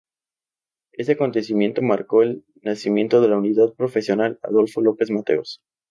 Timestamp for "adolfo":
4.41-4.81